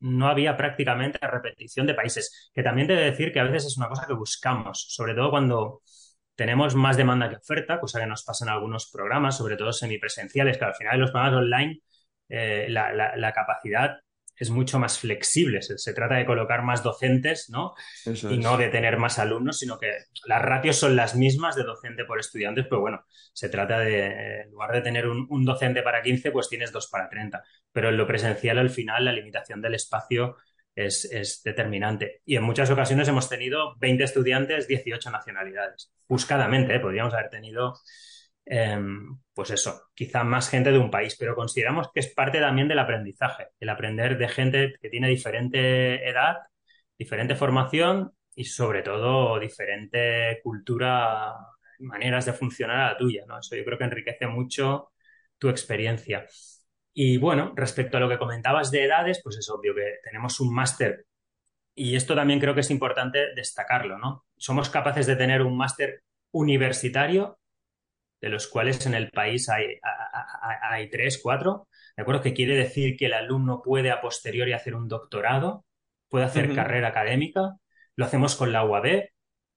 [0.00, 3.76] no había prácticamente repetición de países, que también te de decir que a veces es
[3.78, 5.82] una cosa que buscamos, sobre todo cuando
[6.34, 10.58] tenemos más demanda que oferta, cosa que nos pasa en algunos programas, sobre todo semipresenciales,
[10.58, 11.80] que al final los programas online
[12.28, 13.98] eh, la- la capacidad
[14.36, 17.74] es mucho más flexible, se, se trata de colocar más docentes, ¿no?
[18.04, 18.40] Eso y es.
[18.40, 19.92] no de tener más alumnos, sino que
[20.26, 24.50] las ratios son las mismas de docente por estudiantes, pero bueno, se trata de, en
[24.50, 27.42] lugar de tener un, un docente para 15, pues tienes dos para 30.
[27.72, 30.36] Pero en lo presencial, al final, la limitación del espacio
[30.76, 32.20] es, es determinante.
[32.24, 35.90] Y en muchas ocasiones hemos tenido 20 estudiantes, 18 nacionalidades.
[36.06, 36.80] Buscadamente, ¿eh?
[36.80, 37.74] podríamos haber tenido,
[38.46, 38.78] eh,
[39.34, 42.78] pues eso, quizá más gente de un país, pero consideramos que es parte también del
[42.78, 46.38] aprendizaje, el aprender de gente que tiene diferente edad,
[46.98, 51.34] diferente formación y sobre todo diferente cultura,
[51.80, 53.38] maneras de funcionar a la tuya, ¿no?
[53.40, 54.92] Eso yo creo que enriquece mucho
[55.38, 56.26] tu experiencia.
[56.94, 60.54] Y bueno, respecto a lo que comentabas de edades, pues es obvio que tenemos un
[60.54, 61.06] máster
[61.78, 64.24] y esto también creo que es importante destacarlo, ¿no?
[64.36, 67.38] Somos capaces de tener un máster universitario,
[68.20, 69.64] de los cuales en el país hay,
[70.42, 72.22] hay, hay tres, cuatro, ¿de acuerdo?
[72.22, 75.64] Que quiere decir que el alumno puede a posteriori hacer un doctorado,
[76.08, 77.56] puede hacer carrera académica,
[77.96, 79.10] lo hacemos con la UAB,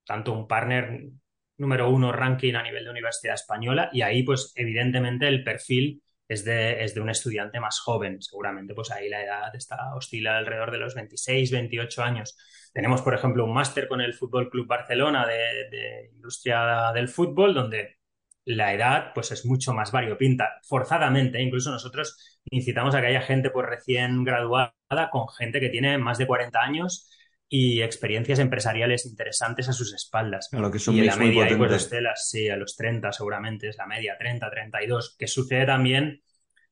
[0.04, 1.10] tanto un partner
[1.58, 6.44] número uno ranking a nivel de Universidad Española, y ahí pues evidentemente el perfil es
[6.44, 10.70] de, es de un estudiante más joven, seguramente pues ahí la edad está oscila alrededor
[10.70, 12.36] de los 26, 28 años.
[12.72, 17.52] Tenemos, por ejemplo, un máster con el Fútbol Club Barcelona de, de industria del fútbol,
[17.52, 17.99] donde
[18.44, 23.50] la edad pues es mucho más variopinta, forzadamente, incluso nosotros incitamos a que haya gente
[23.50, 24.72] pues recién graduada
[25.10, 27.10] con gente que tiene más de 40 años
[27.48, 30.48] y experiencias empresariales interesantes a sus espaldas.
[30.50, 33.12] Claro, que es un y en la media ahí pues estelas, sí, a los 30
[33.12, 36.22] seguramente es la media, 30, 32, que sucede también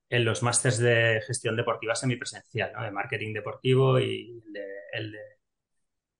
[0.09, 2.83] en los másters de gestión deportiva semipresencial, ¿no?
[2.83, 5.19] De marketing deportivo y el de, el de,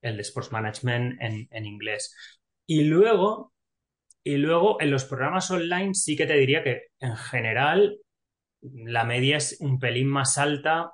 [0.03, 2.15] el de sports management en, en inglés.
[2.67, 3.55] Y luego,
[4.25, 7.99] y luego en los programas online sí que te diría que en general
[8.61, 10.93] la media es un pelín más alta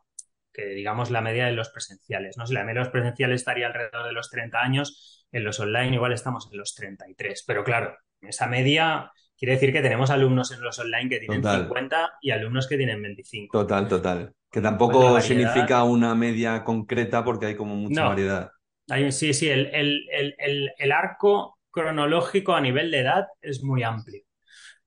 [0.53, 2.37] que digamos la media de los presenciales.
[2.37, 2.47] ¿no?
[2.47, 5.95] Si la media de los presenciales estaría alrededor de los 30 años, en los online
[5.95, 7.45] igual estamos en los 33.
[7.47, 11.63] Pero claro, esa media quiere decir que tenemos alumnos en los online que tienen Total.
[11.63, 13.59] 50 y alumnos que tienen 25.
[13.59, 14.33] Total, total.
[14.49, 18.09] Que tampoco significa una media concreta porque hay como mucha No.
[18.11, 18.51] variedad.
[18.91, 23.83] Hay- sí, sí, el- el- el- el arco cronológico a nivel de edad es muy
[23.83, 24.23] amplio.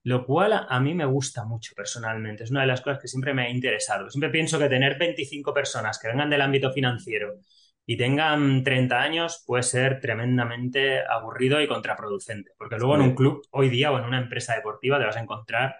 [0.03, 2.45] Lo cual a, mí me gusta mucho personalmente.
[2.45, 4.09] Es una de las cosas que siempre me ha interesado.
[4.09, 7.33] Siempre pienso que tener 25 personas que vengan del ámbito financiero
[7.85, 12.51] y tengan 30 años puede ser tremendamente aburrido y contraproducente.
[12.57, 15.21] Porque luego en un club, hoy día o en una empresa deportiva, te vas a
[15.21, 15.75] encontrar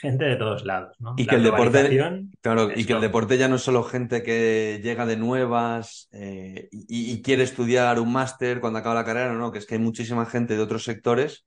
[0.00, 1.14] gente de todos lados, ¿no?
[1.16, 4.22] Y La que el deporte, claro, y que el deporte ya no es solo gente
[4.22, 9.32] que llega de nuevas eh, y, y quiere estudiar un máster cuando acaba la carrera,
[9.32, 11.46] no, que es que hay muchísima gente de otros sectores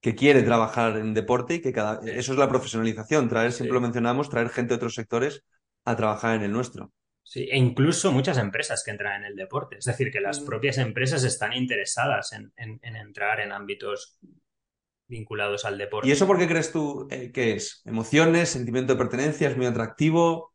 [0.00, 2.00] que quiere trabajar en deporte y que cada...
[2.08, 3.74] Eso es la profesionalización, traer, siempre Sí.
[3.74, 5.44] lo mencionamos, traer gente de otros sectores
[5.84, 6.92] a trabajar en el nuestro.
[7.24, 9.76] Sí, e incluso muchas empresas que entran en el deporte.
[9.78, 10.46] Es decir, que las Mm.
[10.46, 14.18] propias empresas están interesadas en, en- en entrar en ámbitos
[15.08, 16.08] vinculados al deporte.
[16.08, 17.82] ¿Y eso por qué crees tú eh, que es?
[17.84, 20.54] ¿Emociones, sentimiento de pertenencia, es muy atractivo?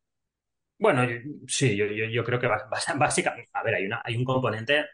[0.80, 1.08] Bueno,
[1.48, 4.86] sí, yo, yo, creo que básicamente, a ver, hay, una, hay un componente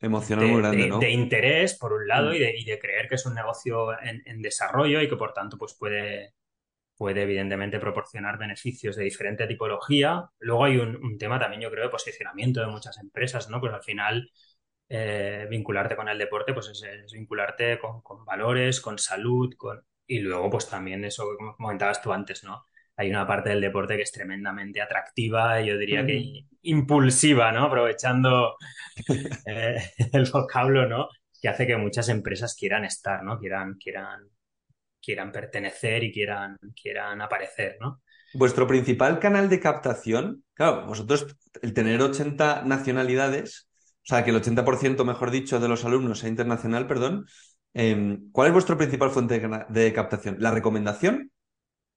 [0.00, 0.98] emocional muy grande, ¿no?
[0.98, 2.34] De interés, por un lado, mm.
[2.34, 5.32] y, de, y, de, creer que es un negocio en, en, desarrollo y que por
[5.32, 6.34] tanto pues puede,
[6.96, 10.30] puede evidentemente proporcionar beneficios de diferente tipología.
[10.38, 13.60] Luego hay un, tema también, yo creo, de posicionamiento de muchas empresas, ¿no?
[13.60, 14.30] Pues al final
[14.88, 19.82] eh, vincularte con el deporte, pues es, vincularte con, con, valores, con salud, con...
[20.06, 22.66] y luego pues también eso como comentabas tú antes, ¿no?
[22.98, 27.64] Hay una parte del deporte que es tremendamente atractiva, yo diría que impulsiva, ¿no?
[27.64, 28.56] Aprovechando
[29.46, 31.08] eh, el vocablo, ¿no?
[31.40, 33.38] Que hace que muchas empresas quieran estar, ¿no?
[33.38, 34.30] Quieran, quieran
[35.06, 38.02] quieran pertenecer y quieran, quieran aparecer, ¿no?
[38.34, 43.70] Vuestro principal canal de captación, claro, vosotros, el tener 80 nacionalidades,
[44.06, 47.26] o sea, que el 80%, mejor dicho, de los alumnos sea internacional, perdón,
[47.74, 50.36] em, ¿cuál es vuestro principal fuente de, captación?
[50.38, 51.32] ¿La recomendación?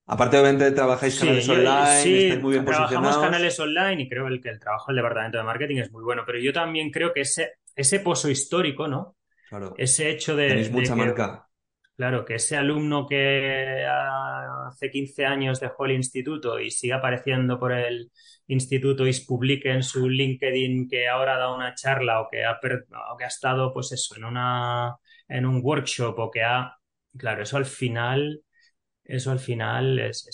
[0.08, 4.60] Aparte, obviamente, trabajáis canales online, sí, muy bien trabajamos canales online y creo que el
[4.60, 8.00] trabajo del departamento de marketing es muy bueno, pero yo también creo que ese, ese
[8.00, 9.18] pozo histórico, ¿no?
[9.48, 9.76] Claro.
[9.78, 10.48] Ese hecho de.
[10.48, 11.48] Tenéis mucha marca.
[11.96, 17.72] Claro, que ese alumno que hace 15 años dejó el instituto y sigue apareciendo por
[17.72, 18.10] el
[18.50, 23.24] instituto y publique en su LinkedIn que ahora da una charla o que ha, que
[23.24, 26.76] ha estado, pues eso, en, una, en un workshop o que ha...
[27.18, 28.44] Claro, eso al final,
[29.04, 30.28] eso al final es,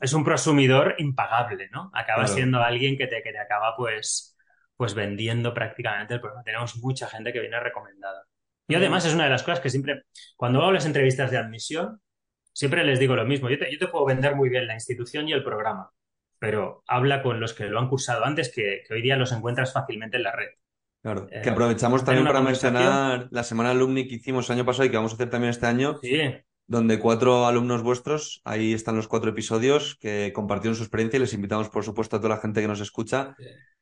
[0.00, 1.90] es, un prosumidor impagable, ¿no?
[1.92, 4.36] Acaba siendo alguien que te, que te acaba pues,
[4.76, 6.44] pues vendiendo prácticamente el programa.
[6.44, 8.24] Tenemos mucha gente que viene recomendada.
[8.68, 10.02] Y además es una de las cosas que siempre,
[10.36, 12.00] cuando hago las entrevistas de admisión,
[12.52, 13.48] siempre les digo lo mismo.
[13.48, 15.90] Yo te, yo te puedo vender muy bien la institución y el programa,
[16.46, 20.16] pero habla con los que lo han cursado antes, que, hoy día los encuentras fácilmente
[20.16, 20.50] en la red.
[21.02, 24.84] Claro, eh, que aprovechamos también para mencionar la semana alumni que hicimos el año pasado
[24.84, 25.98] y que vamos a hacer también este año.
[26.00, 26.20] Sí.
[26.68, 31.34] Donde cuatro alumnos vuestros, ahí están los cuatro episodios que compartieron su experiencia y les
[31.34, 33.34] invitamos, por supuesto, a toda la gente que nos escucha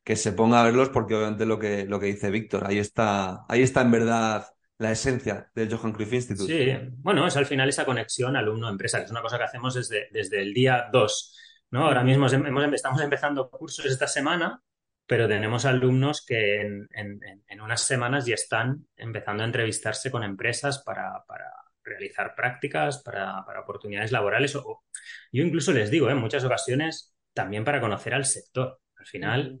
[0.03, 3.45] que se ponga a verlos porque obviamente lo que, lo que dice Víctor, ahí está,
[3.47, 4.47] ahí está en verdad
[4.79, 6.51] la esencia del Johan Cruyff Institute.
[6.51, 10.09] Sí, bueno, es al final esa conexión alumno-empresa, que es una cosa que hacemos desde,
[10.11, 11.35] desde el día 2.
[11.71, 11.85] ¿No?
[11.85, 14.61] Ahora mismo estamos empezando cursos esta semana,
[15.05, 20.83] pero tenemos alumnos que en, en, unas semanas ya están empezando a entrevistarse con empresas
[20.83, 21.51] para, para
[21.83, 24.55] realizar prácticas, para, para oportunidades laborales.
[24.55, 24.83] O,
[25.31, 28.79] yo incluso les digo, en muchas ocasiones, también para conocer al sector.
[28.97, 29.59] Al final,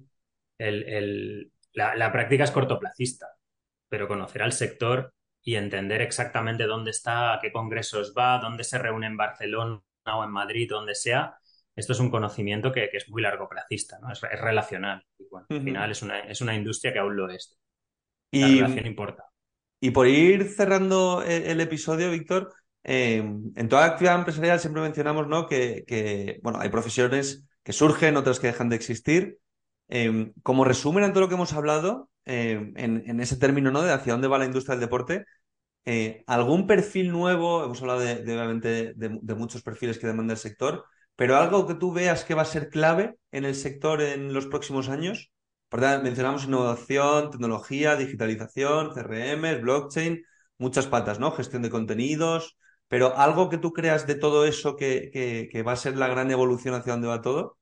[0.57, 3.35] el, el, la, la práctica es cortoplacista
[3.89, 8.77] pero conocer al sector y entender exactamente dónde está, a qué congresos va, dónde se
[8.77, 11.37] reúne en Barcelona o en Madrid, donde sea,
[11.75, 14.11] esto es un conocimiento que, es muy largo placista, ¿no?
[14.11, 15.03] es, relacional.
[15.19, 17.57] Y bueno, al final es una, es una industria que aún lo es.
[18.31, 19.25] La y, relación importa.
[19.79, 25.47] Y por ir cerrando el, episodio, Víctor, em, en toda actividad empresarial siempre mencionamos ¿no?
[25.47, 29.39] que, que, bueno, hay profesiones que surgen, otras que dejan de existir.
[29.87, 33.83] Em, como resumen en todo lo que hemos hablado, eh, en, ese término, ¿no?
[33.83, 35.25] De hacia dónde va la industria del deporte.
[35.85, 37.63] Eh, ¿Algún perfil nuevo?
[37.63, 40.85] Hemos hablado de, obviamente de, muchos perfiles que demanda el sector,
[41.15, 44.47] pero algo que tú veas que va a ser clave en el sector en los
[44.47, 45.31] próximos años.
[45.71, 50.23] Mencionamos innovación, tecnología, digitalización, CRM, blockchain,
[50.57, 51.31] muchas patas, ¿no?
[51.31, 55.09] Gestión de contenidos, pero algo que tú creas de todo eso que,
[55.51, 57.57] que va a ser la gran evolución hacia dónde va todo.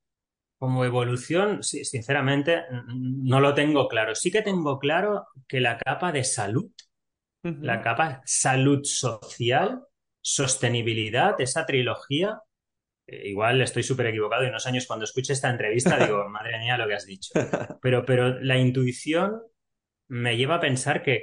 [0.58, 2.62] Como evolución, sinceramente,
[2.94, 4.14] no lo tengo claro.
[4.14, 6.70] Sí que tengo claro que la capa de salud,
[7.42, 9.82] la capa salud social,
[10.20, 12.40] sostenibilidad, esa trilogía,
[13.06, 16.86] igual estoy súper equivocado y unos años cuando escuche esta entrevista digo, madre mía, lo
[16.86, 17.32] que has dicho.
[17.82, 19.42] Pero, pero la intuición
[20.08, 21.22] me lleva a pensar que,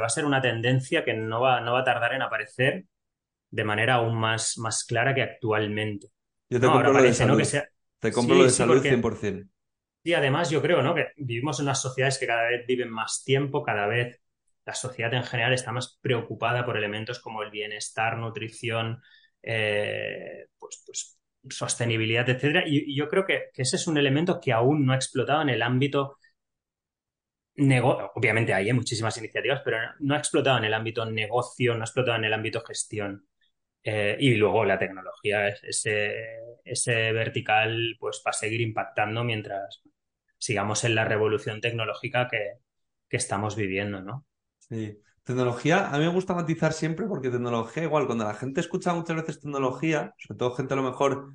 [0.00, 2.84] va a ser una tendencia que no va, no va a tardar en aparecer
[3.50, 6.08] de manera aún más, más clara que actualmente.
[6.50, 7.36] Yo te no, ahora parece, ¿no?
[7.36, 9.48] que sea, te compro lo de salud 100%.
[10.04, 10.94] Y además yo creo, ¿no?
[10.94, 14.20] Que vivimos en unas sociedades que cada vez viven más tiempo, cada vez
[14.64, 19.02] la sociedad en general está más preocupada por elementos como el bienestar, nutrición,
[19.42, 21.17] eh, pues, pues,
[21.50, 22.64] sostenibilidad, etcétera.
[22.66, 25.62] Y, yo creo que, ese es un elemento que aún no ha explotado en el
[25.62, 26.18] ámbito
[28.14, 28.72] obviamente hay ¿eh?
[28.72, 32.32] muchísimas iniciativas, pero no ha explotado en el ámbito negocio, no ha explotado en el
[32.32, 33.26] ámbito gestión.
[33.82, 36.14] Eh, y luego la tecnología, ese,
[36.64, 39.82] ese vertical, pues va a seguir impactando mientras
[40.36, 42.58] sigamos en la revolución tecnológica que,
[43.08, 44.26] que estamos viviendo, ¿no?
[44.58, 45.00] Sí.
[45.28, 49.14] Tecnología, a mí me gusta matizar siempre porque tecnología, igual, cuando la gente escucha muchas
[49.14, 51.34] veces tecnología, sobre todo gente a lo mejor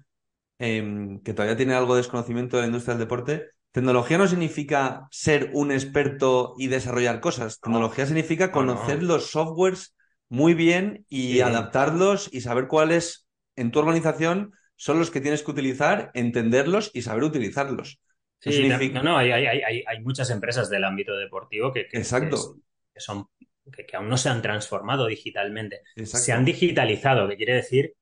[0.57, 5.07] em, que todavía tiene algo de desconocimiento de la industria del deporte, tecnología no significa
[5.11, 7.59] ser un experto y desarrollar cosas.
[7.59, 9.95] Tecnología significa conocer los softwares
[10.27, 15.51] muy bien y adaptarlos y saber cuáles en tu organización son los que tienes que
[15.51, 17.99] utilizar, entenderlos y saber utilizarlos.
[18.39, 22.55] Sí, no, no, hay, hay, muchas empresas del ámbito deportivo que, Exacto.
[22.91, 23.27] que, son,
[23.71, 25.81] que, aún no se han transformado digitalmente.
[26.03, 27.93] Se han digitalizado, que quiere decir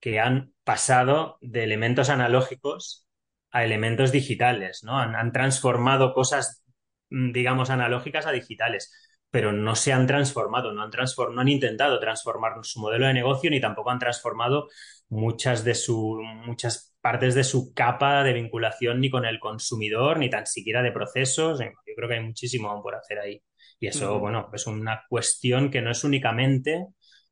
[0.00, 3.06] que han pasado de elementos analógicos
[3.50, 4.98] a elementos digitales, ¿no?
[4.98, 6.64] Han, transformado cosas,
[7.10, 8.92] mm, digamos, analógicas a digitales,
[9.30, 13.50] pero no se han transformado, no han, no han intentado transformar su modelo de negocio
[13.50, 14.68] ni tampoco han transformado
[15.08, 20.28] muchas de su, muchas partes de su capa de vinculación ni con el consumidor, ni
[20.28, 21.60] tan siquiera de procesos.
[21.60, 23.42] Yo creo que hay muchísimo aún por hacer ahí.
[23.78, 26.86] Y eso, bueno, es una cuestión que no es únicamente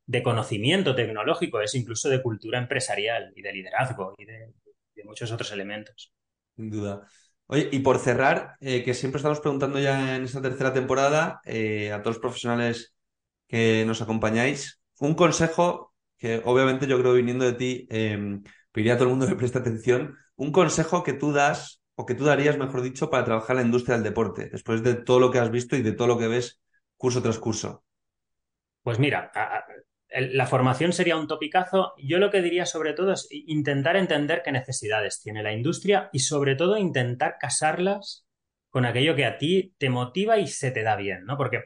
[0.05, 4.53] de conocimiento tecnológico, es incluso de cultura empresarial y de liderazgo y de,
[5.03, 6.11] muchos otros elementos.
[6.55, 7.07] Sin duda.
[7.45, 11.91] Oye, y por cerrar, eh, que siempre estamos preguntando ya en esta tercera temporada eh,
[11.91, 12.95] a todos los profesionales
[13.47, 18.39] que nos acompañáis, un consejo que obviamente yo creo viniendo de ti, eh,
[18.71, 22.15] pediría a todo el mundo que preste atención, un consejo que tú das o que
[22.15, 25.31] tú darías, mejor dicho, para trabajar en la industria del deporte, después de todo lo
[25.31, 26.61] que has visto y de todo lo que ves
[26.97, 27.83] curso tras curso.
[28.83, 29.31] Pues mira,
[30.09, 31.93] la formación sería un topicazo.
[31.97, 36.19] Yo lo que diría sobre todo es intentar entender qué necesidades tiene la industria y
[36.19, 38.25] sobre todo intentar casarlas
[38.69, 41.37] con aquello que a ti te motiva y se te da bien, ¿no?
[41.37, 41.63] Porque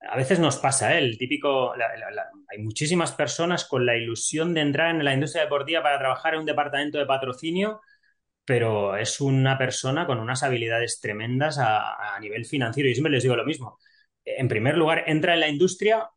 [0.00, 0.98] a veces nos pasa, ¿eh?
[0.98, 5.98] el típico, hay muchísimas personas con la ilusión de entrar en la industria deportiva para
[5.98, 7.80] trabajar en un departamento de patrocinio,
[8.44, 12.88] pero es una persona con unas habilidades tremendas a, a nivel financiero.
[12.88, 13.78] Y siempre les digo lo mismo.
[14.24, 16.08] En primer lugar, entra en la industria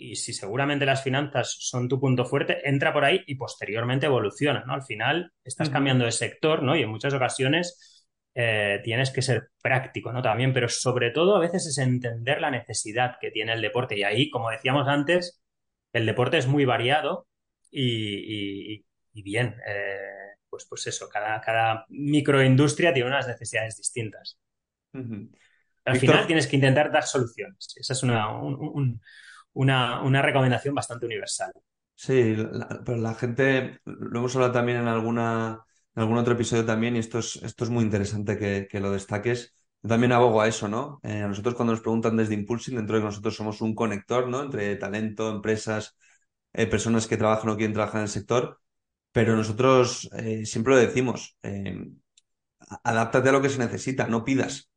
[0.00, 4.64] y si seguramente las finanzas son tu punto fuerte, entra por ahí y posteriormente evoluciona,
[4.64, 4.72] ¿no?
[4.72, 6.74] Al final estás cambiando de sector, ¿no?
[6.74, 10.22] Y en muchas ocasiones eh, tienes que ser práctico, ¿no?
[10.22, 13.98] También, pero sobre todo a veces es entender la necesidad que tiene el deporte.
[13.98, 15.42] Y ahí, como decíamos antes,
[15.92, 17.26] el deporte es muy variado
[17.70, 19.98] y, bien, eh,
[20.50, 24.38] pues, pues eso, cada, cada microindustria tiene unas necesidades distintas.
[24.92, 27.72] Al final tienes que intentar dar soluciones.
[27.76, 29.00] Esa es una, un,
[29.52, 31.52] una, recomendación bastante universal.
[31.94, 32.36] Sí,
[32.84, 37.00] pero la gente, lo hemos hablado también en alguna en algún otro episodio también, y
[37.00, 39.54] esto es, esto es muy interesante que, lo destaques.
[39.82, 41.00] Yo también abogo a eso, ¿no?
[41.02, 44.28] Eh, a nosotros cuando nos preguntan desde Impulsing, dentro de que nosotros somos un conector,
[44.28, 44.42] ¿no?
[44.42, 45.96] Entre talento, empresas,
[46.52, 48.60] eh, personas que trabajan o quieren trabajar en el sector,
[49.12, 51.36] pero nosotros eh, siempre lo decimos,
[52.84, 54.70] adáptate a lo que se necesita, no pidas.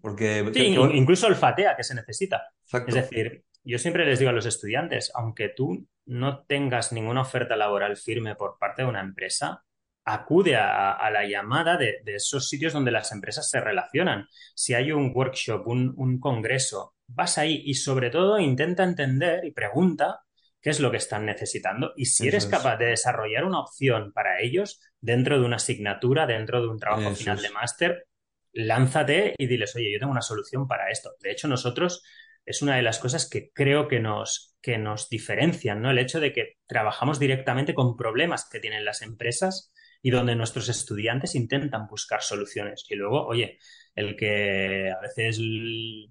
[0.00, 2.42] Porque, sí, incluso olfatea que se necesita.
[2.86, 7.54] Es decir, yo siempre les digo a los estudiantes, aunque tú no tengas ninguna oferta
[7.54, 9.62] laboral firme por parte de una empresa,
[10.04, 14.26] acude a, la llamada de, esos sitios donde las empresas se relacionan.
[14.54, 20.22] Si hay un workshop, un, congreso, vas ahí y sobre todo intenta entender y pregunta
[20.60, 24.40] qué es lo que están necesitando y si eres capaz de desarrollar una opción para
[24.40, 28.06] ellos dentro de una asignatura, dentro de un trabajo final de máster,
[28.52, 31.12] lánzate y diles, oye, yo tengo una solución para esto.
[31.20, 32.02] De hecho, nosotros
[32.44, 35.90] es una de las cosas que creo que nos, que nos diferencian, ¿no?
[35.90, 40.68] El hecho de que trabajamos directamente con problemas que tienen las empresas y donde nuestros
[40.68, 42.84] estudiantes intentan buscar soluciones.
[42.88, 43.58] Y luego, oye,
[43.94, 45.40] el que a veces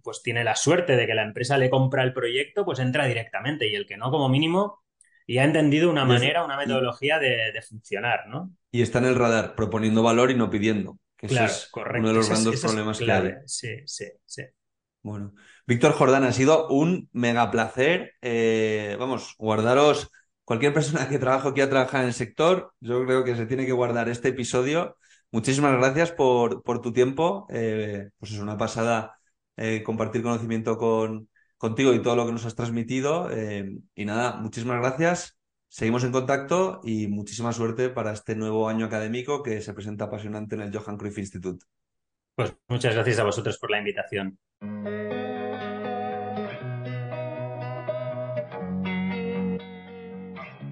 [0.04, 3.70] pues tiene la suerte de que la empresa le compra el proyecto, pues entra directamente.
[3.70, 4.84] Y el que no, como mínimo,
[5.26, 8.52] y ha entendido una manera, una metodología de, funcionar, ¿no?
[8.72, 11.00] Y está en el radar, proponiendo valor y no pidiendo.
[11.18, 13.34] Que es uno de los grandes problemas que hay.
[13.46, 14.44] Sí, sí, sí.
[15.02, 15.34] Bueno,
[15.66, 18.14] Víctor Jordán, ha sido un mega placer.
[18.22, 20.12] Eh, vamos, guardaros
[20.48, 23.66] cualquier persona que trabaje o quiera trabajar en el sector, yo creo que se tiene
[23.66, 24.96] que guardar este episodio.
[25.30, 27.46] Muchísimas gracias por, por tu tiempo.
[27.50, 29.20] Eh, pues es una pasada
[29.58, 33.30] eh, compartir conocimiento con, contigo y todo lo que nos has transmitido.
[33.94, 35.38] y nada, muchísimas gracias.
[35.68, 40.56] Seguimos en contacto y muchísima suerte para este nuevo año académico que se presenta apasionante
[40.56, 41.66] en el Johan Cruyff Institute.
[42.36, 44.40] Pues muchas gracias a vosotros por la invitación.